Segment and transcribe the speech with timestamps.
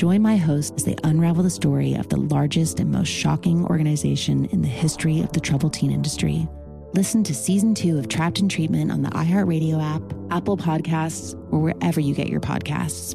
[0.00, 4.46] Join my hosts as they unravel the story of the largest and most shocking organization
[4.46, 6.48] in the history of the troubled teen industry.
[6.94, 11.58] Listen to season two of Trapped in Treatment on the iHeartRadio app, Apple Podcasts, or
[11.58, 13.14] wherever you get your podcasts.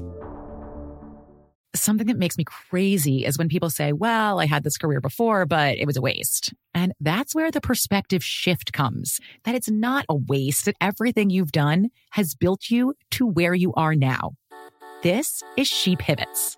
[1.73, 5.47] Something that makes me crazy is when people say, Well, I had this career before,
[5.47, 6.53] but it was a waste.
[6.75, 11.51] And that's where the perspective shift comes that it's not a waste, that everything you've
[11.51, 14.33] done has built you to where you are now.
[15.01, 16.57] This is She Pivots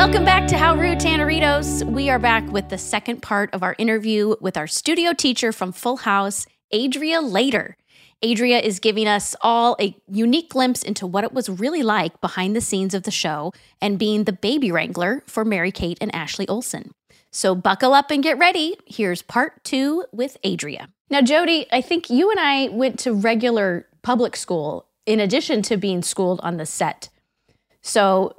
[0.00, 1.84] Welcome back to How Rude Tanneritos.
[1.84, 5.72] We are back with the second part of our interview with our studio teacher from
[5.72, 7.76] Full House, Adria Later.
[8.24, 12.56] Adria is giving us all a unique glimpse into what it was really like behind
[12.56, 16.48] the scenes of the show and being the baby wrangler for Mary Kate and Ashley
[16.48, 16.92] Olsen.
[17.30, 18.78] So buckle up and get ready.
[18.86, 20.88] Here's part two with Adria.
[21.10, 25.76] Now, Jody, I think you and I went to regular public school in addition to
[25.76, 27.10] being schooled on the set.
[27.82, 28.34] So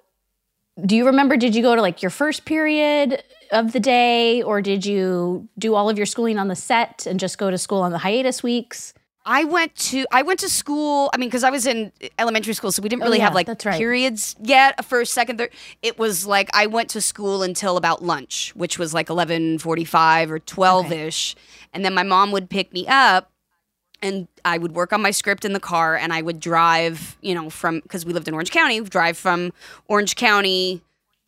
[0.85, 4.61] do you remember did you go to like your first period of the day or
[4.61, 7.81] did you do all of your schooling on the set and just go to school
[7.81, 8.93] on the hiatus weeks
[9.23, 11.11] I went to I went to school.
[11.13, 13.35] I mean, because I was in elementary school, so we didn't Oh, really yeah, have
[13.35, 13.77] like right.
[13.77, 14.73] periods yet.
[14.79, 15.51] A first, second, third.
[15.83, 20.31] It was like I went to school until about lunch, which was like eleven forty-five
[20.31, 21.35] or twelve-ish,
[21.71, 23.31] and then my mom would pick me up,
[24.01, 27.35] and I would work on my script in the car, and I would drive, you
[27.35, 29.53] know, from because we lived in Orange County, drive from
[29.87, 30.81] Orange County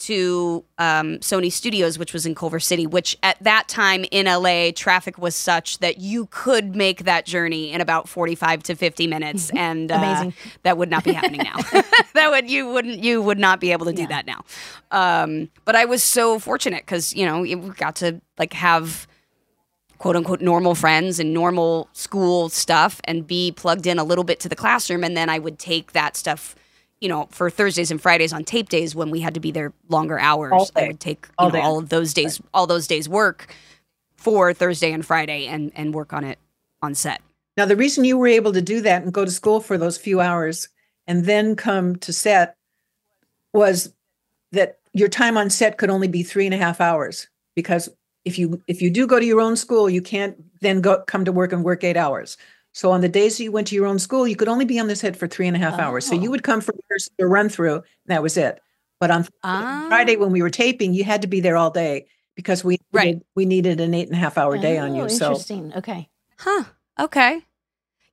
[0.04, 4.72] to um, Sony Studios, which was in Culver City, which at that time in LA,
[4.76, 9.52] traffic was such that you could make that journey in about 45 to 50 minutes.
[9.64, 10.32] And uh,
[10.64, 11.56] that would not be happening now.
[12.16, 14.44] that would, you wouldn't, you would not be able to do that now.
[14.92, 19.08] Um, but I was so fortunate because, you know, we got to like have
[20.04, 24.38] quote unquote normal friends and normal school stuff and be plugged in a little bit
[24.38, 25.02] to the classroom.
[25.02, 26.58] And then I would take that stuff,
[27.00, 29.72] you know, for Thursdays and Fridays on tape days when we had to be there
[29.88, 30.74] longer hours.
[30.76, 33.56] I would take All know, all of those days, all those days work
[34.18, 36.38] for Thursday and Friday and, and work on it
[36.82, 37.22] on set.
[37.56, 39.98] Now, the reason you were able to do that and go to school for those
[39.98, 40.68] few hours
[41.08, 42.58] and then come to set
[43.54, 43.94] was
[44.52, 47.88] that your time on set could only be three and a half hours because
[48.26, 51.26] if you if you do go to your own school, you can't then go come
[51.26, 52.38] to work and work eight hours.
[52.74, 54.80] So on the days that you went to your own school, you could only be
[54.80, 56.06] on this set for three and a half hours.
[56.06, 58.60] So you would come for rehearsal or run through, and that was it.
[59.00, 59.86] But on Ah.
[59.90, 63.06] Friday when we were taping, you had to be there all day because we Right.
[63.06, 65.10] needed, we needed an eight and a half hour day on Oh, you.
[65.10, 66.64] So interesting okay Huh.
[67.00, 67.42] Okay.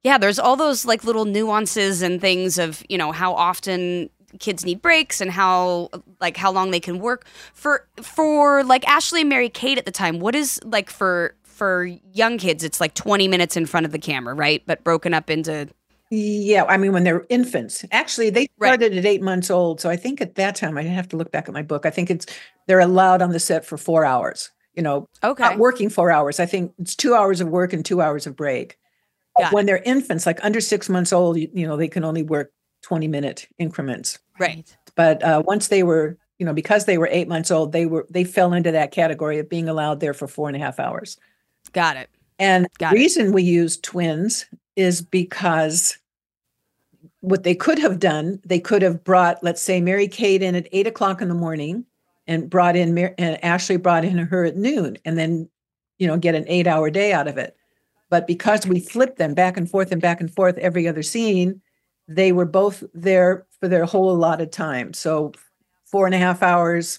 [0.03, 4.65] Yeah, there's all those like little nuances and things of, you know, how often kids
[4.65, 5.89] need breaks and how
[6.21, 9.91] like how long they can work for for like Ashley and Mary Kate at the
[9.91, 10.21] time.
[10.21, 13.99] What is like for for young kids it's like 20 minutes in front of the
[13.99, 14.63] camera, right?
[14.67, 15.69] But broken up into
[16.11, 18.69] Yeah, I mean, when they're infants, actually, they Right.
[18.71, 19.81] started at eight months old.
[19.81, 21.87] So I think at that time, I didn't have to look back at my book.
[21.87, 22.27] I think it's
[22.67, 24.51] they're allowed on the set for four hours.
[24.75, 25.43] You know, Okay.
[25.45, 26.41] not working four hours.
[26.41, 28.77] I think it's two hours of work and two hours of break.
[29.53, 32.53] When they're infants, like under six months old, you, you know, they can only work
[32.83, 34.19] twenty minute increments.
[34.39, 34.75] Right.
[34.95, 38.07] But uh, once they were, you know, because they were eight months old, they were
[38.11, 41.19] they fell into that category of being allowed there for four and a half hours.
[41.73, 42.11] Got it.
[42.39, 43.01] And Got the it.
[43.01, 44.47] reason we use twins
[44.77, 45.99] is because
[47.21, 50.69] what they could have done, they could have brought, let's say, Mary Kate in at
[50.73, 51.85] eight o'clock in the morning
[52.27, 55.49] and brought in, Mar- and Ashley brought in her at noon and then,
[55.99, 57.55] you know, get an eight hour day out of it.
[58.09, 61.61] But because we flipped them back and forth and back and forth every other scene,
[62.11, 64.93] they were both there for their whole allotted time.
[64.93, 65.33] So
[65.87, 66.99] four and a half hours,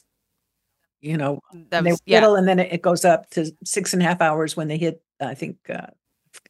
[1.02, 2.34] you know, That they was, yeah.
[2.36, 5.04] and then it, it goes up to six and a half hours when they hit,
[5.20, 5.88] I think, uh,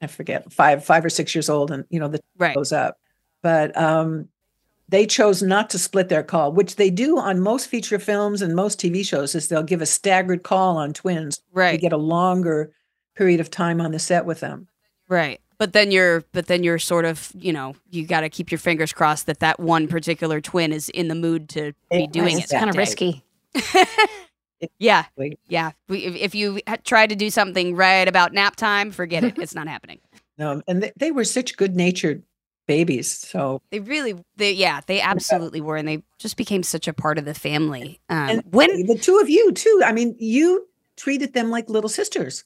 [0.01, 2.55] I forget, five, five or six years old, and you know, the Right.
[2.55, 2.97] goes up.
[3.41, 4.27] But um,
[4.89, 8.55] they chose not to split their call, which they do on most feature films and
[8.55, 9.33] most TV shows.
[9.33, 11.71] Is they'll give a staggered call on twins right?
[11.71, 12.71] to get a longer
[13.15, 14.67] period of time on the set with them.
[15.07, 15.40] Right.
[15.61, 18.57] But then you're but then you're sort of, you know, you got to keep your
[18.57, 22.45] fingers crossed that that one particular twin is in the mood to be doing it.
[22.45, 23.23] It's kind of risky.
[24.79, 25.05] Yeah.
[25.47, 25.71] Yeah.
[25.89, 29.37] If, if you try to do something right about nap time, forget it.
[29.39, 29.99] It's not happening.
[30.37, 32.23] No, and they, they were such good natured
[32.67, 33.11] babies.
[33.11, 37.19] So They really they yeah, they absolutely were and they just became such a part
[37.19, 37.99] of the family.
[38.09, 39.81] Um and when the two of you too.
[39.85, 40.67] I mean, you
[40.97, 42.45] treated them like little sisters.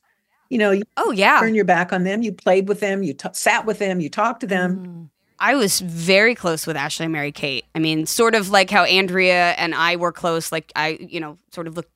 [0.50, 1.39] You know, you Oh yeah.
[1.39, 2.21] turn your back on them.
[2.21, 3.03] You played with them.
[3.03, 4.00] You t- sat with them.
[4.00, 4.86] You talked to them.
[4.86, 5.09] Mm.
[5.39, 7.65] I was very close with Ashley and Mary Kate.
[7.75, 10.51] I mean, sort of like how Andrea and I were close.
[10.51, 11.89] Like I, you know, sort of look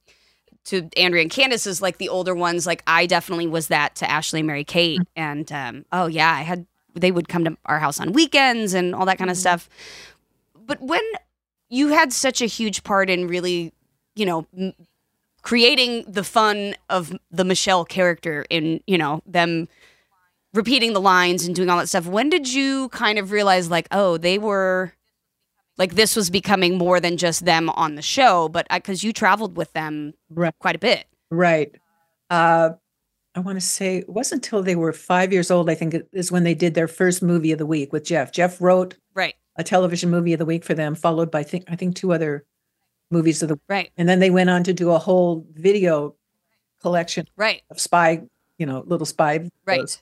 [0.65, 2.67] to Andrea and Candace as like the older ones.
[2.67, 5.01] Like I definitely was that to Ashley and Mary Kate.
[5.15, 8.93] And um, oh yeah, I had they would come to our house on weekends and
[8.93, 9.69] all that kind of stuff.
[10.65, 11.01] But when
[11.69, 13.71] you had such a huge part in really,
[14.15, 14.73] you know, m-
[15.41, 19.67] creating the fun of the Michelle character in, you know, them
[20.53, 22.05] repeating the lines and doing all that stuff.
[22.07, 24.93] When did you kind of realize, like, oh, they were
[25.77, 29.55] like this was becoming more than just them on the show, but because you traveled
[29.55, 30.53] with them Right.
[30.59, 31.05] quite a bit.
[31.31, 31.73] Right.
[32.29, 32.71] Uh,
[33.33, 36.31] I want to say it wasn't until they were five years old, I think, is
[36.31, 38.31] when they did their first movie of the week with Jeff.
[38.33, 41.75] Jeff wrote Right, a television movie of the week for them, followed by think I
[41.75, 42.45] think two other
[43.11, 46.15] movies of the right, and then they went on to do a whole video
[46.81, 48.21] collection right, of spy,
[48.57, 49.49] you know, little spy.
[49.65, 50.01] right.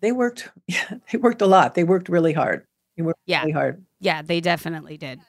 [0.00, 1.74] They worked, yeah, they worked a lot.
[1.74, 2.66] They worked really hard.
[2.96, 3.40] They worked Yeah.
[3.40, 3.84] really hard.
[4.00, 5.20] Yeah, they definitely did.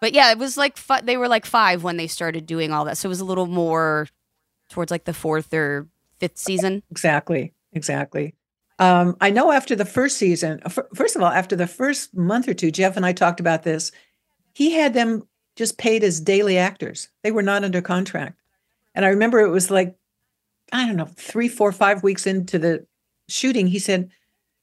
[0.00, 2.84] But yeah, it was like fi- they were like five when they started doing all
[2.86, 4.08] that, so it was a little more
[4.70, 5.86] towards like the fourth or
[6.18, 6.82] fifth season.
[6.90, 7.52] Exactly.
[7.72, 8.34] Exactly.
[8.78, 10.60] Um, I know after the first season,
[10.94, 13.92] first of all, after the first month or two, Jeff and I talked about this.
[14.54, 15.22] He had them
[15.56, 17.08] just paid as daily actors.
[17.22, 18.40] They were not under contract.
[18.94, 19.96] And I remember it was like,
[20.72, 22.86] I don't know, three, four, five weeks into the
[23.28, 24.10] shooting, he said,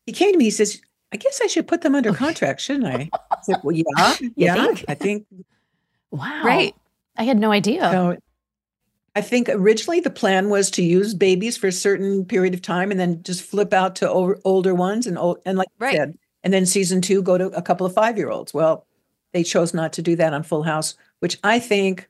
[0.06, 0.82] he came to me, he says,
[1.12, 3.10] I guess I should put them under contract, shouldn't I?
[3.32, 4.86] I said, Well, yeah, yeah, think?
[4.88, 5.26] I think
[6.12, 6.42] Wow.
[6.44, 6.74] Right.
[7.18, 7.90] I had no idea.
[7.92, 8.18] so
[9.16, 12.92] I think originally the plan was to use babies for a certain period of time
[12.92, 15.96] and then just flip out to older ones and old, and like Right.
[15.96, 18.54] I said, and then season two go to a couple of five year olds.
[18.54, 18.87] Well,
[19.38, 22.10] they chose not to do that on Full House, which I think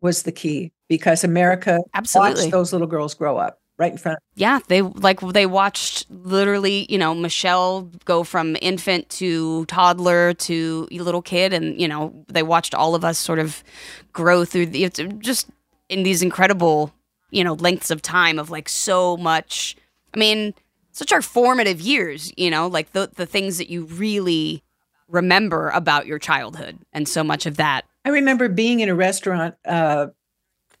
[0.00, 2.42] was the key because America Absolutely.
[2.42, 4.20] watched those little girls grow up right in front.
[4.36, 10.86] Yeah, they like they watched literally, you know, Michelle go from infant to toddler to
[10.92, 13.64] little kid, and you know, they watched all of us sort of
[14.12, 15.48] grow through the it's just
[15.88, 16.92] in these incredible,
[17.32, 19.76] you know, lengths of time of like so much.
[20.14, 20.54] I mean,
[20.92, 24.62] such our formative years, you know, like the the things that you really
[25.08, 27.84] remember about your childhood, and so much of that.
[28.04, 30.08] I remember being in a restaurant uh,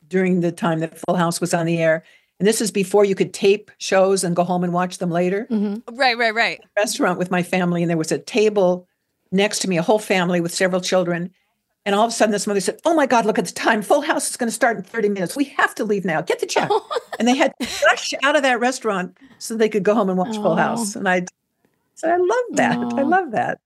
[0.06, 2.04] during the time that Full House was on the air.
[2.40, 5.46] And this is before you could tape shows and go home and watch them later.
[5.50, 5.82] Mhm.
[5.90, 6.60] Right, right, right.
[6.76, 8.86] restaurant with my family and there was a table
[9.32, 11.30] next to me, a whole family with several children.
[11.84, 13.82] And all of a sudden, this mother said, Oh my God, look at the time.
[13.82, 15.34] Full House is going to start in 30 minutes.
[15.34, 16.20] We have to leave now.
[16.20, 16.70] Get the check.
[17.18, 20.16] and they had to rush out of that restaurant so they could go home and
[20.18, 20.54] watch Full Oh.
[20.54, 20.94] House.
[20.94, 21.26] And I
[21.96, 22.78] said, I love that.
[22.78, 23.58] I love that.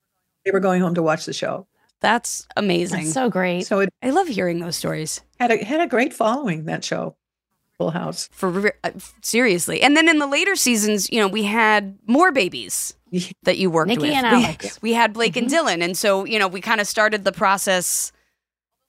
[0.44, 1.66] They were going home to watch the show.
[2.00, 3.02] That's amazing.
[3.04, 3.66] That's so great.
[3.66, 5.20] So it I love hearing those stories.
[5.38, 7.14] had a, had a great following, that show,
[7.78, 8.28] Full House.
[8.32, 8.90] for uh,
[9.22, 9.82] seriously.
[9.82, 12.94] And then in the later seasons, you know, we had more babies
[13.44, 14.10] that you worked Nikki with.
[14.14, 14.82] and We- Alex.
[14.82, 15.66] We, had Blake and Mm-hmm.
[15.68, 18.10] Dylan, and so you know, we kind of started the process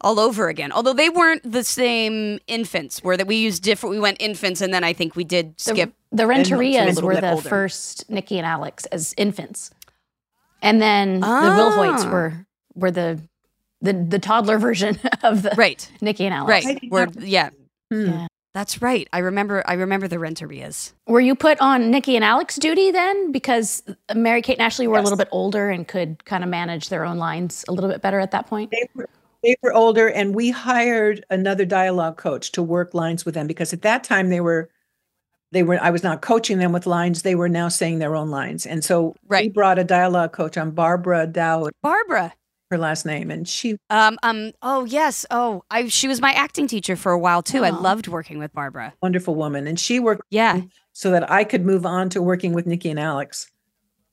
[0.01, 0.71] all over again.
[0.71, 3.91] Although they weren't the same infants, where that we used different.
[3.93, 5.93] We went infants, and then I think we did The, skip.
[6.11, 7.47] the a Renterias were the older.
[7.47, 9.69] first Nikki and Alex as infants,
[10.63, 12.11] and then the Wilhoits Ah.
[12.11, 13.19] were were the
[13.81, 16.49] the the toddler version of the Right, Nikki and Alex.
[16.49, 16.65] right.
[16.65, 17.49] I didn't We're, yeah,
[17.91, 18.05] Hmm.
[18.07, 18.27] Yeah.
[18.53, 19.07] that's right.
[19.13, 19.61] I remember.
[19.67, 20.93] I remember the Renterias.
[21.07, 23.83] Were you put on Nikki and Alex duty then because
[24.15, 27.03] Mary Kate and Ashley were a little bit older and could kind of manage their
[27.05, 28.71] own lines a little bit better at that point?
[28.71, 29.09] They were,
[29.43, 33.73] they were older, and we hired another dialogue coach to work lines with them because
[33.73, 34.69] at that time they were,
[35.53, 35.79] they were.
[35.81, 38.83] I was not coaching them with lines; they were now saying their own lines, and
[38.83, 39.53] so we Right.
[39.53, 41.71] brought a dialogue coach on Barbara Dowd.
[41.81, 42.33] Barbara.
[42.71, 45.27] her last name, and she Um, um, oh yes.
[45.29, 47.63] Oh, I she was my acting teacher for a while too.
[47.63, 48.93] I loved working with Barbara.
[49.01, 50.61] wonderful woman, and she worked Yeah.
[50.91, 53.47] so that I could move on to working with Nikki and Alex,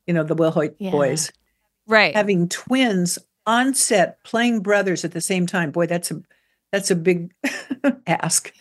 [0.07, 0.91] you know, the Wilhoit Yeah.
[0.91, 1.33] boys.
[1.87, 2.15] Right.
[2.15, 6.21] Having twins on set playing brothers at the same time, boy, that's a
[6.71, 7.33] that's a big
[8.07, 8.53] ask.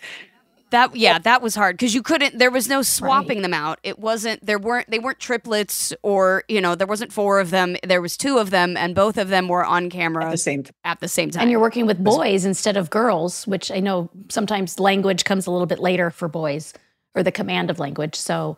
[0.71, 2.37] That yeah, that was hard because you couldn't.
[2.37, 3.79] There was no swapping them out.
[3.81, 4.45] It wasn't.
[4.45, 4.89] There weren't.
[4.91, 7.75] They weren't triplets, or you know, there wasn't four of them.
[7.83, 10.63] There was two of them, and both of them were on camera At the same
[10.63, 10.73] time.
[10.83, 11.41] at the same time.
[11.43, 15.51] And you're working with boys instead of girls, which I know sometimes language comes a
[15.51, 16.73] little bit later for boys
[17.15, 18.15] or the command of language.
[18.15, 18.55] So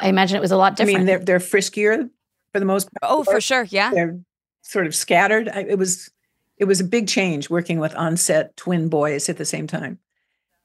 [0.00, 0.96] I imagine it was a lot different.
[0.96, 1.20] I different.
[1.20, 2.10] mean, they're they're friskier
[2.52, 3.12] for the most part.
[3.12, 3.64] oh, for sure.
[3.70, 3.90] Yeah.
[3.92, 4.18] They're
[4.62, 5.48] sort of scattered.
[5.48, 6.10] I, it was
[6.56, 9.98] it was a big change working with on-set twin boys at the same time.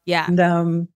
[0.05, 0.25] Yeah.
[0.27, 0.87] And um,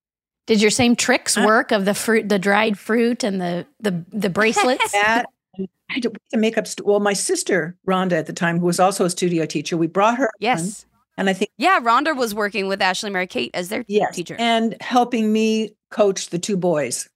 [0.47, 4.03] Did your same tricks Uh, work of the fruit, the dried fruit, and the the
[4.11, 4.91] the bracelets?
[4.91, 5.25] that
[5.59, 6.67] I had to, to make up.
[6.67, 9.87] St- well, my sister Rhonda at the time, who was also a studio teacher, we
[9.87, 10.25] brought her.
[10.27, 10.85] on, Yes.
[11.17, 11.79] and I think Yeah.
[11.81, 14.35] Rhonda was working with Ashley Mary Kate as their yes, teacher.
[14.39, 17.09] and helping me coach the two boys.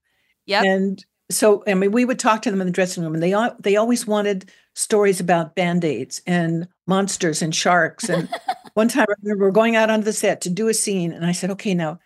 [0.48, 0.64] Yeah.
[0.64, 3.34] And so, I mean, we would talk to them in the dressing room, and they
[3.34, 8.10] al- they always wanted stories about band aids and monsters and sharks.
[8.10, 8.28] And
[8.74, 11.32] one time, I remember going out onto the set to do a scene, and I
[11.32, 12.00] said, "Okay, now."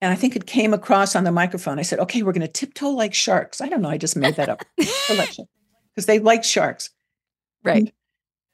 [0.00, 1.78] And I think it came across on the microphone.
[1.78, 3.88] I said, "Okay, we're going to tiptoe like sharks." I don't know.
[3.90, 5.46] I just made that up because
[6.06, 6.90] they like sharks.
[7.62, 7.92] right.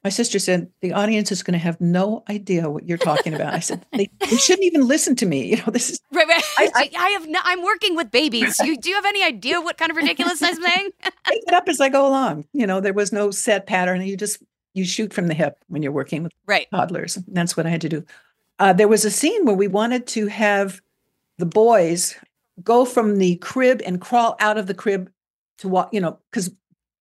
[0.04, 3.52] My sister said, "The audience is going to have no idea what you're talking about."
[3.52, 6.26] I said, "They, they shouldn't even listen to me." You know, this is Right.
[6.28, 6.42] right.
[6.58, 7.26] I, I- have.
[7.28, 8.58] No, I'm working with babies.
[8.60, 10.90] You do you have any idea what kind of ridiculous I'm saying?
[11.28, 12.46] make it up as I go along.
[12.52, 14.00] You know, there was no set pattern.
[14.02, 14.40] You just
[14.78, 16.66] you shoot from the hip when you're working with right.
[16.70, 17.16] toddlers.
[17.16, 18.04] And that's what I had to do.
[18.58, 20.80] Uh, there was a scene where we wanted to have
[21.38, 22.16] the boys
[22.64, 25.10] go from the crib and crawl out of the crib
[25.58, 25.90] to walk.
[25.92, 26.50] You know, because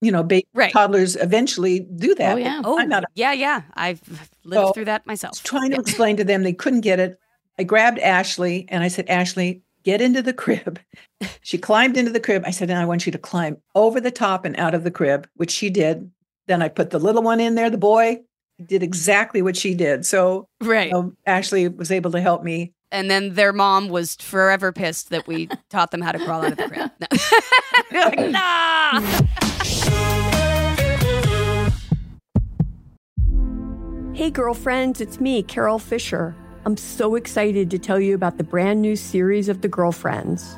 [0.01, 0.71] you know, ba- Right.
[0.71, 2.33] toddlers eventually do that.
[2.35, 2.61] Oh, yeah.
[2.63, 3.61] Oh, I'm not yeah, yeah.
[3.73, 4.01] I've
[4.43, 5.41] lived So, through that myself.
[5.43, 7.19] trying to explain to them they couldn't get it.
[7.57, 10.79] I grabbed Ashley and I said, Ashley, get into the crib.
[11.41, 12.43] She climbed into the crib.
[12.45, 14.91] I said, and I want you to climb over the top and out of the
[14.91, 16.11] crib, which she did.
[16.47, 18.21] Then I put the little one in there, the boy
[18.65, 20.05] did exactly what she did.
[20.05, 20.87] So Right.
[20.87, 22.73] you know, Ashley was able to help me.
[22.91, 26.53] And then their mom was forever pissed that we taught them how to crawl out
[26.53, 26.91] of the crib.
[26.99, 27.07] No.
[27.89, 29.01] Like, nah.
[34.13, 36.35] Hey, girlfriends, it's me, Carol Fisher.
[36.65, 40.57] I'm so excited to tell you about the brand new series of The Girlfriends.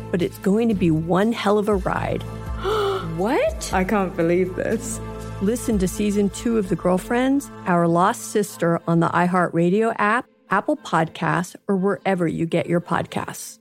[0.11, 2.23] but it's going to be one hell of a ride.
[3.17, 3.73] What?
[3.73, 4.99] I can't believe this.
[5.41, 10.77] Listen to season two of The Girlfriends, Our Lost Sister on the iHeartRadio app, Apple
[10.77, 13.59] Podcasts, or wherever you get your podcasts.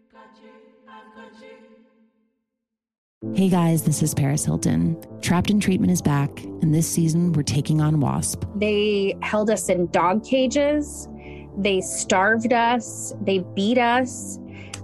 [3.34, 4.96] Hey guys, this is Paris Hilton.
[5.20, 8.44] Trapped in Treatment is back, and this season we're taking on WASP.
[8.56, 11.06] They held us in dog cages.
[11.58, 13.12] They starved us.
[13.20, 14.38] They beat us.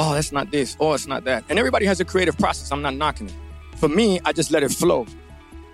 [0.00, 1.44] oh, that's not this, oh, it's not that.
[1.50, 2.72] And everybody has a creative process.
[2.72, 3.34] I'm not knocking it.
[3.76, 5.06] For me, I just let it flow.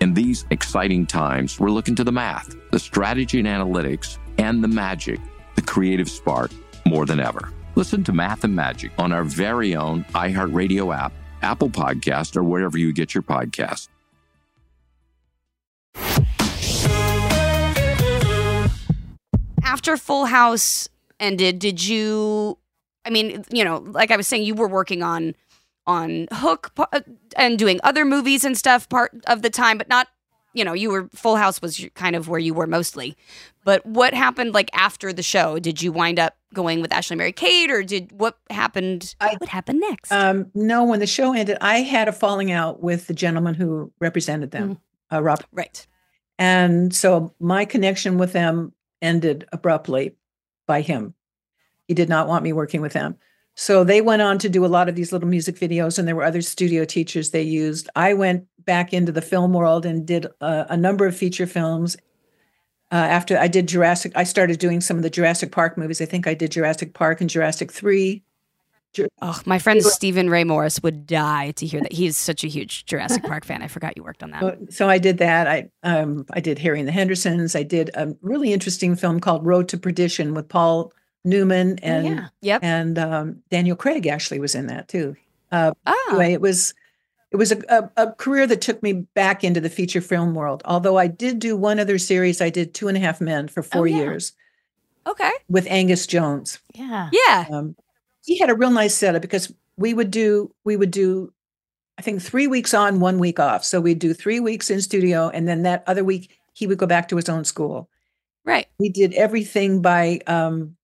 [0.01, 4.67] In these exciting times, we're looking to the math, the strategy and analytics, and the
[4.67, 5.19] magic,
[5.55, 6.51] the creative spark,
[6.85, 7.51] more than ever.
[7.75, 12.77] Listen to Math and Magic on our very own iHeartRadio app, Apple Podcast, or wherever
[12.77, 13.87] you get your podcast.
[19.63, 22.57] After Full House ended, did you
[23.07, 25.33] I mean, you know, like I was saying, you were working on
[25.87, 26.99] on Hook uh,
[27.37, 30.09] and doing other movies and stuff part of the time, but not,
[30.53, 33.15] you know, you were Full House was kind of where you were mostly.
[33.63, 35.57] But what happened like after the show?
[35.57, 39.15] Did you wind up going with Ashley Mary Kate, or did what happened?
[39.21, 40.11] I, what happened next?
[40.11, 43.93] Um, no, when the show ended, I had a falling out with the gentleman who
[43.99, 45.15] represented them, mm-hmm.
[45.15, 45.45] uh, Rob.
[45.53, 45.87] Right.
[46.37, 50.17] And so my connection with them ended abruptly
[50.67, 51.13] by him.
[51.87, 53.17] He did not want me working with them.
[53.55, 56.15] So they went on to do a lot of these little music videos, and there
[56.15, 57.89] were other studio teachers they used.
[57.95, 61.97] I went back into the film world and did a, a number of feature films.
[62.91, 66.01] Uh, after I did Jurassic, I started doing some of the Jurassic Park movies.
[66.01, 68.21] I think I did Jurassic Park and Jurassic 3.
[69.21, 71.91] Oh, my friend Stephen Ray Morris would die to hear that.
[71.91, 73.61] He's such a huge Jurassic Park fan.
[73.61, 74.41] I forgot you worked on that.
[74.41, 75.47] So, so I did that.
[75.47, 77.55] I um, I did Harry and the Hendersons.
[77.55, 80.91] I did a really interesting film called Road to Perdition with Paul
[81.27, 82.27] Newman oh, and yeah.
[82.41, 82.63] yep.
[82.63, 85.15] and um, Daniel Craig actually was in that too.
[85.51, 86.05] Uh, oh.
[86.09, 86.73] Anyway, it was
[87.31, 90.61] it was a, a, a, career that took me back into the feature film world.
[90.65, 93.61] Although I did do one other series, I did Two and a Half Men for
[93.61, 93.97] four oh, yeah.
[93.97, 94.33] years.
[95.05, 96.59] Okay, with Angus Jones.
[96.73, 97.45] Yeah, yeah.
[97.51, 97.75] Um,
[98.25, 101.33] he had a real nice setup because we would do we would do
[101.97, 103.63] I think three weeks on, one week off.
[103.63, 106.85] So we'd do three weeks in studio, and then that other week he would go
[106.85, 107.89] back to his own school.
[108.45, 108.67] Right.
[108.79, 110.76] We did everything by um,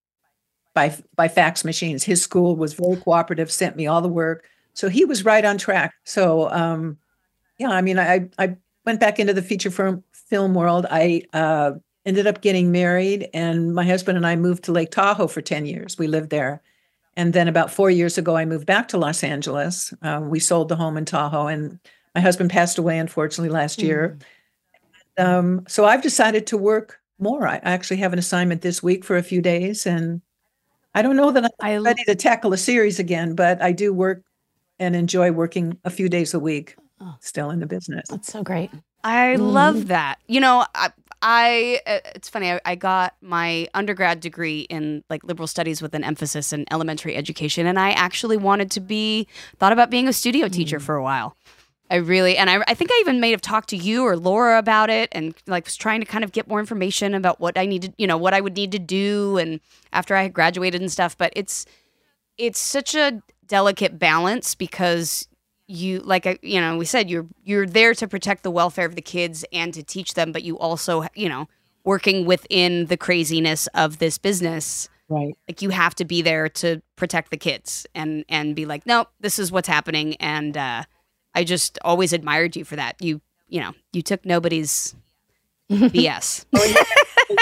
[0.73, 2.03] by by fax machines.
[2.03, 5.57] His school was very cooperative, sent me all the work, so he was right on
[5.57, 5.93] track.
[6.03, 6.97] So um,
[7.59, 10.85] yeah, I mean, I I went back into the feature film film world.
[10.89, 11.73] I uh,
[12.05, 15.65] ended up getting married, and my husband and I moved to Lake Tahoe for ten
[15.65, 15.97] years.
[15.97, 16.61] We lived there.
[17.15, 19.93] And then about four years ago, I moved back to Los Angeles.
[20.01, 21.79] Um, we sold the home in Tahoe, and
[22.15, 23.83] my husband passed away, unfortunately, last mm.
[23.83, 24.17] year.
[25.19, 27.47] Um, so I've decided to work more.
[27.47, 30.21] I actually have an assignment this week for a few days, and
[30.95, 34.23] I don't know that I'm ready to tackle a series again, but I do work
[34.79, 38.07] and enjoy working a few days a week oh, still in the business.
[38.09, 38.69] That's so great.
[39.03, 39.53] I mm.
[39.53, 40.19] love that.
[40.27, 42.51] You know, I, I uh, it's funny.
[42.51, 47.15] I, I, got my undergrad degree in like liberal studies with an emphasis in elementary
[47.15, 49.27] education, and I actually wanted to be
[49.57, 50.83] thought about being a studio teacher mm.
[50.83, 51.35] for a while.
[51.89, 54.57] I really, and I, I think I even may have talked to you or Laura
[54.57, 57.65] about it and like was trying to kind of get more information about what I
[57.65, 59.59] needed, you know, what I would need to do and
[59.91, 61.17] after I had graduated and stuff.
[61.17, 61.65] But it's,
[62.37, 65.27] it's such a delicate balance because
[65.67, 69.01] you like you know we said you're you're there to protect the welfare of the
[69.01, 71.47] kids and to teach them but you also you know
[71.85, 76.81] working within the craziness of this business right like you have to be there to
[76.95, 80.83] protect the kids and and be like nope this is what's happening and uh
[81.35, 83.01] I just always admired you for that.
[83.01, 84.95] You, you know, you took nobody's
[85.71, 86.45] BS.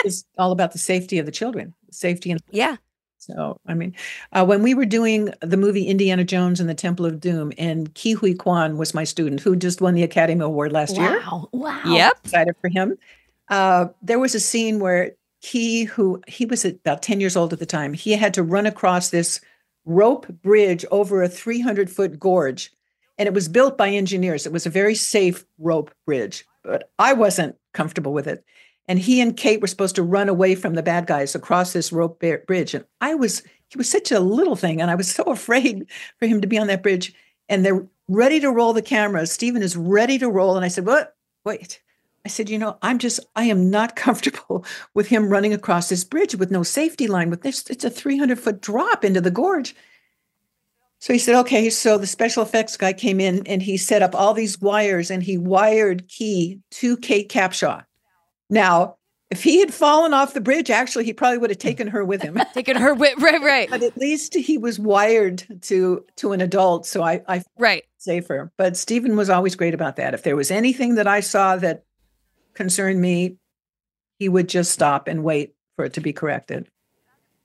[0.06, 2.78] it's all about the safety of the children, safety and yeah.
[3.18, 3.96] So, I mean,
[4.32, 7.94] uh, when we were doing the movie Indiana Jones and the Temple of Doom, and
[7.94, 11.04] Ke Huy Quan was my student who just won the Academy Award last wow.
[11.04, 11.20] year.
[11.20, 11.50] Wow!
[11.52, 11.82] Wow!
[11.86, 12.98] Yep, excited for him.
[13.48, 17.60] Uh, there was a scene where he, who he was about ten years old at
[17.60, 19.40] the time, he had to run across this
[19.86, 22.72] rope bridge over a 300 foot gorge
[23.22, 24.48] and it was built by engineers.
[24.48, 28.44] It was a very safe rope bridge, but I wasn't comfortable with it.
[28.88, 31.92] And he and Kate were supposed to run away from the bad guys across this
[31.92, 32.74] rope bridge.
[32.74, 34.82] And I was, he was such a little thing.
[34.82, 35.86] And I was so afraid
[36.18, 37.14] for him to be on that bridge.
[37.48, 39.28] And they're ready to roll the camera.
[39.28, 40.56] Stephen is ready to roll.
[40.56, 41.16] And I said, What?
[41.46, 41.80] Wait.
[42.26, 46.04] I said, You know, I'm just, I am not comfortable with him running across this
[46.04, 47.30] bridge with no safety line.
[47.30, 49.76] With this, it's a 300 foot drop into the gorge.
[51.02, 51.70] So he said, okay.
[51.72, 55.24] So the special effects guy came in and he set up all these wires and
[55.24, 57.84] he wired Ke to Kate Capshaw.
[58.52, 58.98] Now,
[59.32, 62.22] if he had fallen off the bridge, actually, he probably would have taken her with
[62.22, 62.38] him.
[62.54, 63.70] taken her with right, right.
[63.70, 68.52] But at least he was wired to to an adult, so I, I right safer.
[68.58, 70.14] But Stephen was always great about that.
[70.14, 71.84] If there was anything that I saw that
[72.54, 73.38] concerned me,
[74.20, 76.68] he would just stop and wait for it to be corrected.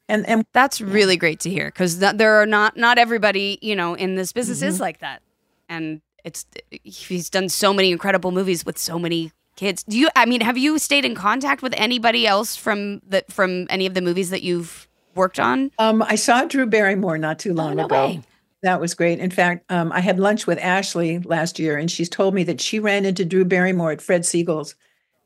[0.08, 3.74] And and that's really great to hear because th- there are not not everybody you
[3.74, 4.68] know in this business Mm-hmm.
[4.68, 5.20] is like that,
[5.68, 6.46] and it's
[6.84, 9.82] he's done so many incredible movies with so many kids.
[9.82, 10.08] Do you?
[10.14, 13.94] I mean, have you stayed in contact with anybody else from the from any of
[13.94, 15.72] the movies that you've worked on?
[15.78, 18.06] Um, I saw Drew Barrymore not too long no ago.
[18.06, 18.22] way.
[18.62, 19.18] That was great.
[19.18, 22.60] In fact, um, I had lunch with Ashley last year, and she's told me that
[22.60, 24.74] she ran into Drew Barrymore at Fred Segal's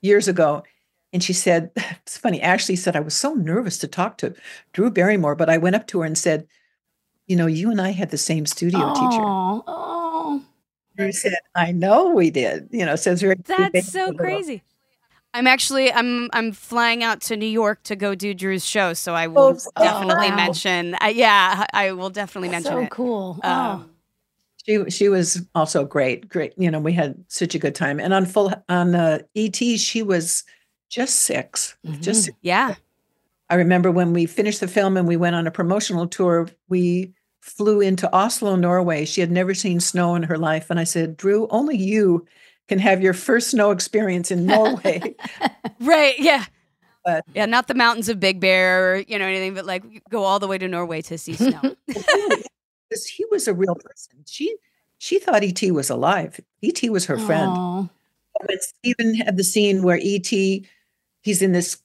[0.01, 0.63] years ago.
[1.13, 4.35] And she said, it's funny, Ashley said, I was so nervous to talk to
[4.73, 6.47] Drew Barrymore, but I went up to her and said,
[7.27, 9.23] You know, you and I had the same studio teacher.
[9.27, 10.45] Oh, oh,
[10.97, 12.69] Drew said, I know we did.
[12.71, 14.63] You know, so it's very That's so crazy.
[15.33, 19.15] I'm actually I'm I'm flying out to New York to go do Drew's show, so
[19.15, 20.37] I will Oh, definitely wow.
[20.37, 20.97] mention.
[21.01, 22.91] Uh, yeah, I will definitely mention so it.
[22.91, 23.39] cool.
[23.45, 23.91] Um,
[24.67, 26.29] She she was also great.
[26.29, 26.53] Great.
[26.57, 28.01] You know, we had such a good time.
[28.01, 30.43] And on full on uh, ET, she was
[30.91, 32.37] just 6 Just mm-hmm.
[32.43, 32.75] yeah.
[33.49, 37.13] I remember when we finished the film and we went on a promotional tour, we
[37.41, 39.05] flew into Oslo, Norway.
[39.05, 40.71] She had never seen snow in her life.
[40.71, 42.27] And I said, Drew, only you
[42.69, 45.17] can have your first snow experience in Norway.
[45.81, 46.19] Right.
[46.19, 46.45] Yeah.
[47.07, 50.25] But yeah, not the mountains of Big Bear or you know anything, but like go
[50.25, 51.75] all the way to Norway to see snow.
[51.87, 54.19] because he was a real person.
[54.27, 54.55] She
[54.99, 56.39] she thought ET was alive.
[56.63, 57.51] ET was her friend.
[57.51, 57.89] Aw.
[58.47, 60.31] When Stephen had the scene where ET,
[61.23, 61.83] he's in this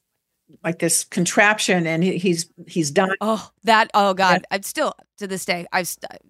[0.63, 3.15] like this contraption and he- he's he's dying.
[3.21, 3.89] oh, that.
[3.93, 5.65] Oh God, I'm still to this day.
[5.71, 6.21] I've st-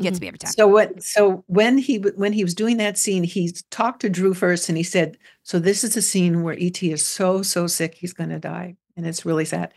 [0.00, 0.22] gets mm-hmm.
[0.22, 0.52] me every time.
[0.52, 1.02] So what?
[1.02, 4.78] So when he when he was doing that scene, he talked to Drew first, and
[4.78, 8.30] he said, "So this is a scene where ET is so so sick, he's going
[8.30, 9.72] to die, and it's really sad."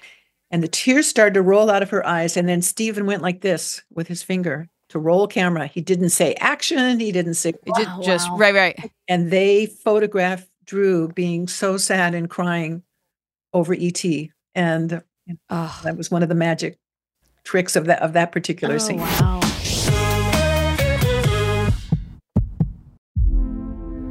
[0.50, 3.42] And the tears started to roll out of her eyes, and then Stephen went like
[3.42, 5.68] this with his finger to roll camera.
[5.68, 7.00] He didn't say action.
[7.00, 8.92] He didn't say It just, just right, right.
[9.08, 12.84] and they photographed Drew being so sad and crying
[13.52, 14.06] over ET,
[14.56, 15.04] and
[15.50, 15.82] oh.
[15.84, 16.80] that was one of the magic
[17.44, 19.00] tricks of that of that particular Oh, scene.
[19.00, 19.42] wow.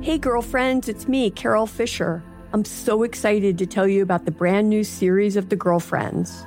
[0.02, 2.22] Hey, girlfriends, it's me, Carol Fisher.
[2.52, 6.44] I'm so excited to tell you about the brand new series of The Girlfriends.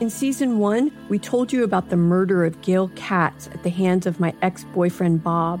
[0.00, 4.06] In season one, we told you about the murder of Gail Katz at the hands
[4.06, 5.60] of my ex boyfriend, Bob.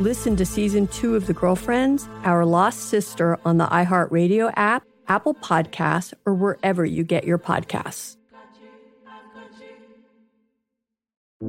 [0.00, 5.34] Listen to season two of The Girlfriends, Our Lost Sister on the iHeartRadio app, Apple
[5.34, 8.16] Podcasts, or wherever you get your podcasts.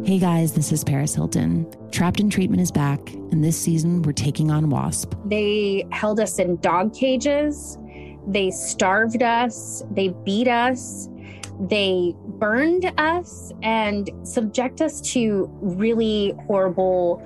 [0.03, 1.65] Hey guys, this is Paris Hilton.
[1.91, 5.15] Trapped in Treatment is back, and this season we're taking on WASP.
[5.25, 7.79] They held us in dog cages.
[8.27, 9.83] They starved us.
[9.89, 11.09] They beat us.
[11.57, 17.25] They burned us and subject us to really horrible,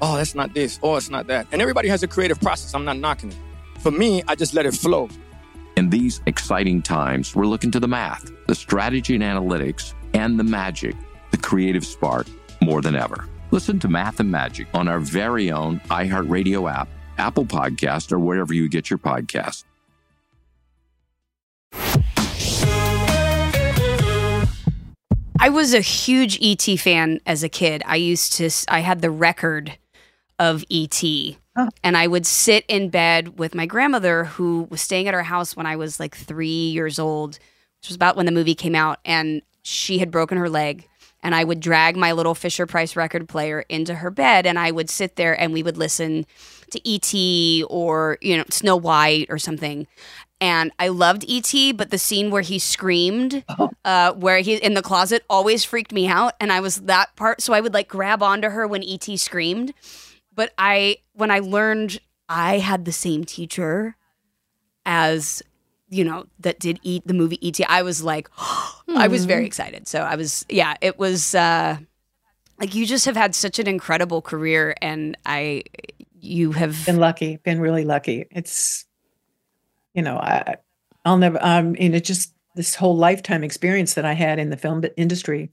[0.00, 0.78] Oh, that's not this.
[0.82, 1.46] Oh, it's not that.
[1.50, 2.74] And everybody has a creative process.
[2.74, 3.38] I'm not knocking it.
[3.80, 5.08] For me, I just let it flow.
[5.76, 10.44] In these exciting times, we're looking to the math, the strategy and analytics, and the
[10.44, 10.94] magic,
[11.30, 12.26] the creative spark,
[12.60, 13.28] more than ever.
[13.50, 18.52] Listen to Math and Magic on our very own iHeartRadio app, Apple Podcast, or wherever
[18.52, 19.64] you get your podcast.
[25.40, 27.82] I was a huge ET fan as a kid.
[27.86, 29.78] I used to, I had the record
[30.38, 31.02] of ET.
[31.82, 35.56] And I would sit in bed with my grandmother, who was staying at our house
[35.56, 37.38] when I was like three years old,
[37.80, 39.00] which was about when the movie came out.
[39.04, 40.88] And she had broken her leg.
[41.20, 44.70] And I would drag my little Fisher Price record player into her bed, and I
[44.70, 46.26] would sit there and we would listen
[46.70, 47.64] to E.T.
[47.68, 49.88] or, you know, Snow White or something
[50.40, 53.44] and I loved ET, but the scene where he screamed,
[53.84, 57.40] uh, where he in the closet, always freaked me out, and I was that part.
[57.40, 59.74] So I would like grab onto her when ET screamed.
[60.38, 61.98] But I, when I learned
[62.28, 63.96] I had the same teacher
[64.86, 65.42] as,
[65.88, 68.30] you know, that did eat the movie ET, I was like,
[68.88, 69.88] I was very excited.
[69.88, 71.78] So I was, yeah, it was uh,
[72.60, 75.64] like you just have had such an incredible career, and I,
[76.20, 78.26] you have been lucky, been really lucky.
[78.30, 78.84] It's
[79.92, 80.54] you know, I,
[81.04, 84.56] I'll never, um, and it just this whole lifetime experience that I had in the
[84.56, 85.50] film industry,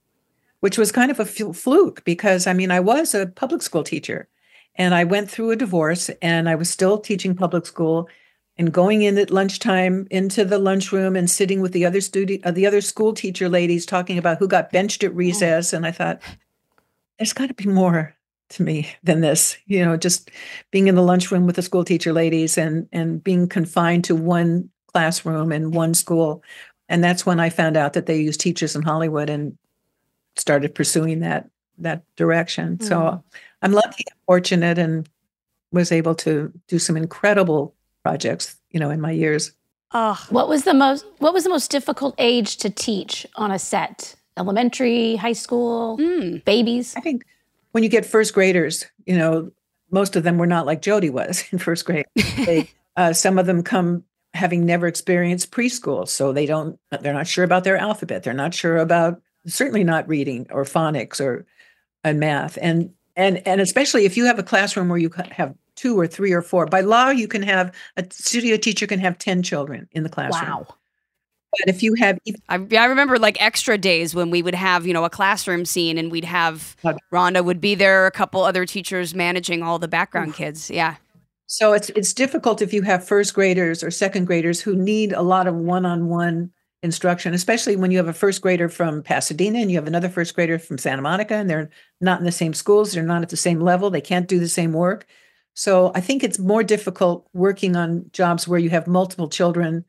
[0.59, 4.27] which was kind of a fluke because I mean, I was a public school teacher
[4.75, 8.09] and I went through a divorce and I was still teaching public school
[8.57, 12.51] and going in at lunchtime into the lunchroom and sitting with the other student, uh,
[12.51, 15.73] the other school teacher ladies talking about who got benched at recess.
[15.73, 16.21] And I thought,
[17.17, 18.15] there's got to be more
[18.49, 20.29] to me than this you know just
[20.71, 24.69] being in the lunchroom with the school teacher ladies and and being confined to one
[24.93, 26.43] classroom and one school
[26.87, 29.57] and that's when i found out that they use teachers in hollywood and
[30.35, 32.87] started pursuing that that direction mm-hmm.
[32.87, 33.23] so
[33.61, 35.09] i'm lucky fortunate and
[35.71, 39.51] was able to do some incredible projects you know in my years
[39.93, 43.59] oh what was the most what was the most difficult age to teach on a
[43.59, 46.43] set elementary high school mm.
[46.45, 47.25] babies i think
[47.75, 49.51] when you get first graders, you know,
[49.91, 52.05] most of them were not like Jody was in first grade.
[52.45, 56.79] They, uh, some of them come having never experienced preschool, so they don't.
[57.01, 58.23] They're not sure about their alphabet.
[58.23, 61.45] They're not sure about certainly not reading or phonics or
[62.05, 62.57] and math.
[62.61, 66.31] And and and especially if you have a classroom where you have two or three
[66.31, 66.65] or four.
[66.65, 70.51] By law, you can have a studio teacher can have ten children in the classroom.
[70.51, 70.67] Wow.
[71.57, 74.93] But if you have, I, I remember like extra days when we would have, you
[74.93, 78.65] know, a classroom scene and we'd have uh, Rhonda would be there, a couple other
[78.65, 80.69] teachers managing all the background kids.
[80.69, 80.95] Yeah.
[81.47, 85.21] So it's it's difficult if you have first graders or second graders who need a
[85.21, 86.51] lot of one-on-one
[86.85, 90.33] instruction, especially when you have a first grader from Pasadena and you have another first
[90.35, 91.69] grader from Santa Monica and they're
[91.99, 94.47] not in the same schools, they're not at the same level, they can't do the
[94.47, 95.05] same work.
[95.55, 99.85] So I think it's more difficult working on jobs where you have multiple children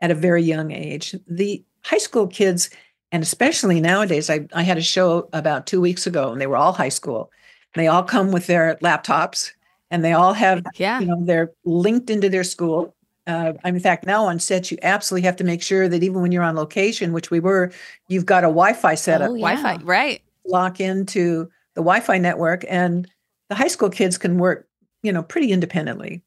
[0.00, 1.14] at a very young age.
[1.28, 2.70] The high school kids,
[3.12, 6.56] and especially nowadays, I, I had a show about two weeks ago, and they were
[6.56, 7.30] all high school.
[7.74, 9.52] They all come with their laptops,
[9.90, 11.00] and they all have, yeah.
[11.00, 12.94] you know, they're linked into their school.
[13.26, 16.32] Uh, in fact, now on sets, you absolutely have to make sure that even when
[16.32, 17.70] you're on location, which we were,
[18.08, 19.30] you've got a Wi-Fi setup.
[19.30, 19.54] Oh, yeah.
[19.54, 20.22] Wi-Fi, right?
[20.46, 23.08] Lock into the Wi-Fi network, and
[23.48, 24.66] the high school kids can work,
[25.02, 26.22] you know, pretty independently.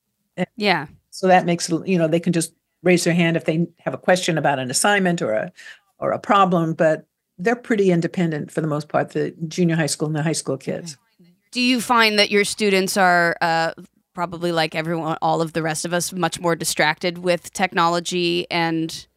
[0.55, 0.87] Yeah.
[1.09, 3.97] So that makes you know they can just raise their hand if they have a
[3.97, 5.51] question about an assignment or a
[5.99, 9.11] or a problem, but they're pretty independent for the most part.
[9.11, 10.97] The junior high school and the high school kids.
[11.51, 13.73] Do you find that your students are uh,
[14.13, 19.07] probably like everyone, all of the rest of us, much more distracted with technology and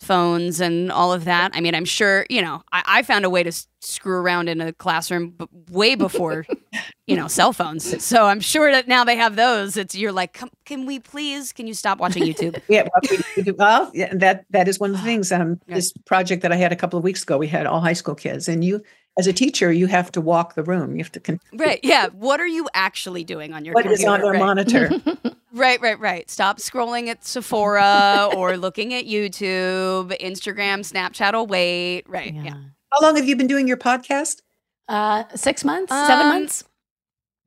[0.00, 1.50] phones and all of that.
[1.54, 4.48] I mean, I'm sure, you know, I, I found a way to s- screw around
[4.48, 6.46] in a classroom b- way before,
[7.06, 8.02] you know, cell phones.
[8.04, 9.76] So I'm sure that now they have those.
[9.76, 11.52] It's you're like, can we please?
[11.52, 12.60] Can you stop watching YouTube?
[12.68, 15.32] yeah, well, we, well, yeah, that that is one of the things.
[15.32, 15.74] Um, yeah.
[15.74, 18.14] this project that I had a couple of weeks ago, we had all high school
[18.14, 18.82] kids, and you.
[19.18, 20.92] As a teacher, you have to walk the room.
[20.92, 21.20] You have to.
[21.20, 21.80] Con- right.
[21.82, 22.08] Yeah.
[22.08, 24.02] What are you actually doing on your What computer?
[24.02, 24.38] is on their right.
[24.38, 24.90] monitor?
[25.50, 26.30] Right, right, right.
[26.30, 32.04] Stop scrolling at Sephora or looking at YouTube, Instagram, Snapchat will wait.
[32.06, 32.34] Right.
[32.34, 32.42] Yeah.
[32.42, 32.54] yeah.
[32.92, 34.42] How long have you been doing your podcast?
[34.88, 36.64] Uh, six months, um, seven months.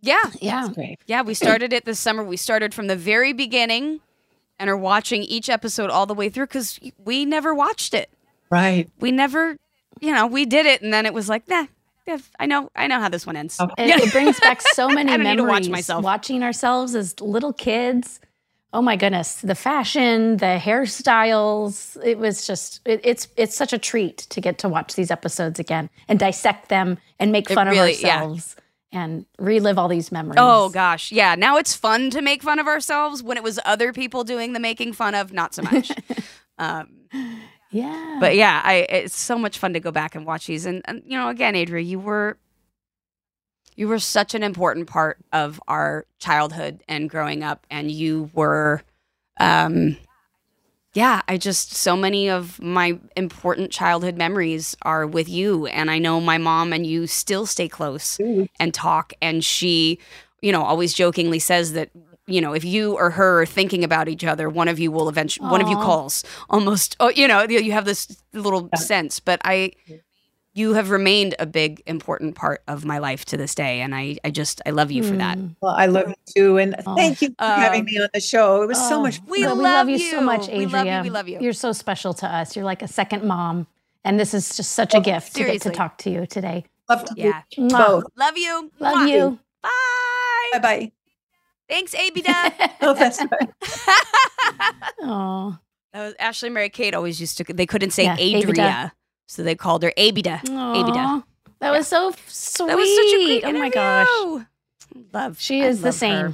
[0.02, 0.18] Yeah.
[0.42, 0.70] Yeah.
[1.06, 2.24] Yeah, we started it this summer.
[2.24, 4.00] We started from the very beginning
[4.60, 8.10] and are watching each episode all the way through because we never watched it.
[8.50, 8.90] Right.
[9.00, 9.58] We never,
[10.02, 11.68] you know, we did it and then it was like, nah,
[12.40, 13.58] I know, I know how this one ends.
[13.78, 15.68] It, it brings back so many I don't need to memories.
[15.68, 16.04] watch myself.
[16.04, 18.20] Watching ourselves as little kids.
[18.74, 21.98] Oh my goodness, the fashion, the hairstyles.
[22.06, 25.60] It was just it, it's it's such a treat to get to watch these episodes
[25.60, 28.16] again and dissect them and make fun really- of yeah.
[28.16, 28.56] ourselves
[28.94, 30.38] and relive all these memories.
[30.40, 31.36] Oh gosh, yeah.
[31.36, 33.22] Now it's fun to make fun of ourselves.
[33.22, 35.92] When it was other people doing the making fun of, not so much.
[36.58, 36.90] um,
[37.72, 38.18] yeah.
[38.20, 40.66] but yeah, I it's so much fun to go back and watch these.
[40.66, 42.38] And, and you know, again, Adria, you were
[43.76, 48.84] you were such an important part of our childhood and growing up, and you were,
[49.40, 49.98] um,
[50.94, 51.22] yeah.
[51.28, 56.20] I just so many of my important childhood memories are with you, and I know
[56.20, 58.20] my mom and you still stay close
[58.60, 59.14] and talk.
[59.22, 60.00] And she,
[60.42, 61.90] you know, always jokingly says that.
[62.32, 65.10] You know, if you or her are thinking about each other, one of you will
[65.10, 69.20] eventually, one of you calls almost, oh, you know, you you have this little sense.
[69.20, 69.72] But I,
[70.54, 74.18] you have remained a big important part of my life to this day and i
[74.26, 77.30] i just i love you for that Well, I love you too, and thank you
[77.30, 78.62] for having Um, me on the show.
[78.64, 79.22] It was so Oh, much.
[79.30, 80.26] we well, love we love you, so you.
[80.26, 81.38] much, We love you, we love you.
[81.40, 82.56] You're so special to us.
[82.56, 83.66] You're like a second mom,
[84.04, 86.66] and this is just such a gift to get to talk to you today.
[86.90, 87.78] Love to yeah Mwah.
[87.78, 88.04] both.
[88.18, 89.10] love you Love Mwah.
[89.10, 89.40] you.
[89.64, 90.92] bye Bye bye.
[91.72, 92.38] Thanks abida
[92.82, 93.50] Oh, that's right.
[95.02, 95.58] Oh,
[95.94, 98.92] that was ashley mary kate always used to they couldn't say Yeah, adria Abida.
[99.28, 101.24] so they called her abida abida
[101.60, 102.68] that was so f- sweet.
[102.68, 104.08] that was such a great oh my gosh,
[105.14, 106.18] love she I is the same.
[106.18, 106.34] her.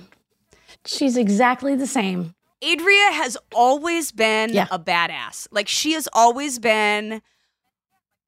[0.86, 2.34] She's exactly the same.
[2.64, 4.68] Adria has always been Yeah.
[4.72, 5.48] a badass.
[5.52, 7.22] Like she has always been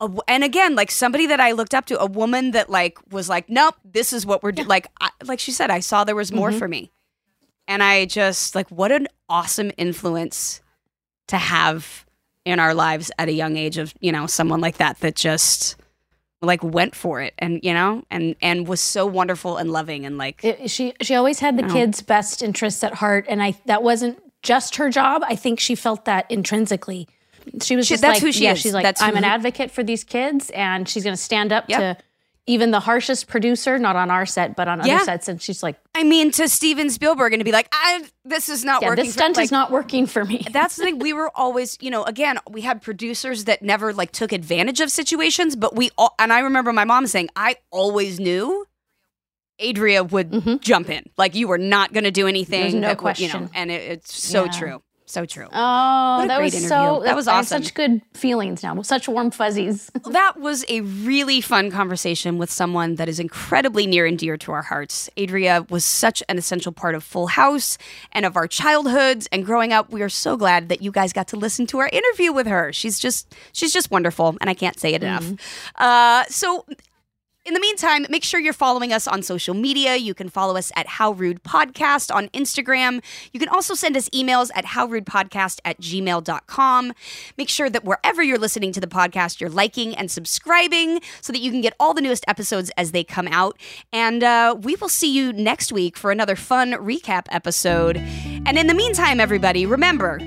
[0.02, 2.98] a w and again, like somebody that I looked up to, a woman that like
[3.14, 6.04] was like, "Nope, this is what we're doing." Like I, like she said, I saw
[6.04, 6.60] there was more Mhm.
[6.60, 6.92] for me.
[7.70, 10.60] And I just like what an awesome influence
[11.30, 12.06] to have
[12.44, 15.78] in our lives at a young age of, you know, someone like that that just
[16.42, 20.18] like went for it and you know and and was so wonderful and loving and
[20.18, 21.74] like It- she she always had the Wow.
[21.74, 25.22] kids' best interests at heart, and I that wasn't just her job.
[25.28, 27.08] I think she felt that intrinsically.
[27.62, 28.60] She was She- just that's like, who she yeah, is.
[28.60, 31.52] she's like, That's I'm who- an advocate for these kids, and she's going to stand
[31.52, 31.80] up Yep.
[31.98, 32.04] to
[32.50, 35.28] even the harshest producer, not on our set, but on other sets.
[35.28, 38.66] And she's like, I mean to Steven Spielberg and to be like, I, this is
[38.66, 39.06] not yeah, working.
[39.06, 40.46] this for- stunt like, is not working for me.
[40.52, 41.00] That's the thing.
[41.10, 44.90] We were always, you know, again, we had producers that never like took advantage of
[44.92, 48.66] situations, but we all, and I remember my mom saying, I always knew
[49.62, 51.04] Adria would jump in.
[51.18, 52.60] Like you were not going to do anything.
[52.62, 52.82] Mm-hmm.
[52.82, 53.50] There's no that would- You know, question.
[53.54, 54.52] and it, it's so Yeah.
[54.52, 54.82] true.
[55.10, 55.48] So true.
[55.52, 56.70] Oh, that great was interview.
[56.70, 57.02] so.
[57.04, 57.64] That was awesome.
[57.64, 58.80] Such good feelings now.
[58.84, 59.90] Such warm fuzzies.
[60.12, 64.52] that was a really fun conversation with someone that is incredibly near and dear to
[64.52, 65.10] our hearts.
[65.18, 67.80] Adria was such an essential part of Full House
[68.12, 69.92] and of our childhoods and growing up.
[69.92, 72.72] We are so glad that you guys got to listen to our interview with her.
[72.72, 75.26] She's just she's just wonderful, and I can't say it enough.
[75.76, 76.66] Uh, so.
[77.46, 79.96] In the meantime, make sure you're following us on social media.
[79.96, 83.02] You can follow us at How Rude Podcast on Instagram.
[83.32, 86.94] You can also send us emails at howrudepodcast at gmail.com.
[87.38, 91.40] Make sure that wherever you're listening to the podcast, you're liking and subscribing so that
[91.40, 93.58] you can get all the newest episodes as they come out.
[93.94, 97.98] And uh, we will see you next week for another fun recap episode.
[98.46, 100.20] And in the meantime, everybody, remember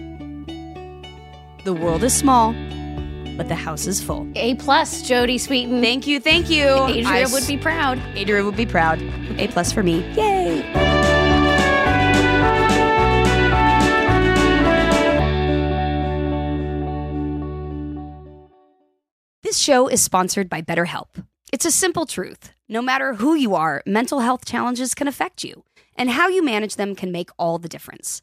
[1.65, 2.55] the world is small,
[3.43, 4.29] but the house is full.
[4.37, 5.81] A plus, Jodie Sweetin.
[5.81, 6.65] Thank you, thank you.
[6.65, 7.99] Adria I would be proud.
[8.17, 9.03] Adria would be proud.
[9.37, 9.99] A plus for me.
[10.15, 10.63] Yay!
[19.43, 21.27] This show is sponsored by BetterHelp.
[21.53, 22.53] It's a simple truth.
[22.69, 25.65] No matter who you are, mental health challenges can affect you,
[25.97, 28.23] and how you manage them can make all the difference.